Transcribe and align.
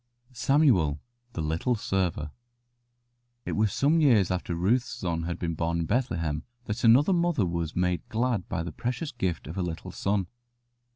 SAMUEL, 0.33 0.99
THE 1.33 1.41
LITTLE 1.43 1.75
SERVER 1.75 2.31
It 3.45 3.51
was 3.51 3.71
some 3.71 4.01
years 4.01 4.31
after 4.31 4.55
Ruth's 4.55 4.89
son 4.89 5.25
had 5.25 5.37
been 5.37 5.53
born 5.53 5.81
in 5.81 5.85
Bethlehem 5.85 6.41
that 6.65 6.83
another 6.83 7.13
mother 7.13 7.45
was 7.45 7.75
made 7.75 8.09
glad 8.09 8.49
by 8.49 8.63
the 8.63 8.71
precious 8.71 9.11
gift 9.11 9.45
of 9.45 9.59
a 9.59 9.61
little 9.61 9.91
son. 9.91 10.25